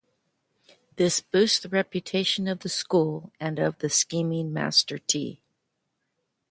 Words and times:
This 0.95 1.19
boosts 1.21 1.59
the 1.59 1.69
reputation 1.69 2.47
of 2.47 2.61
the 2.61 2.69
school 2.69 3.31
and 3.39 3.59
of 3.59 3.77
the 3.77 3.89
scheming 3.91 4.51
Master 4.51 4.97
Tee. 4.97 5.43